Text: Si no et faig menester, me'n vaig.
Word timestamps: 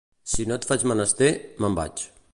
Si 0.31 0.45
no 0.51 0.55
et 0.61 0.65
faig 0.71 0.87
menester, 0.93 1.31
me'n 1.61 1.81
vaig. 1.83 2.09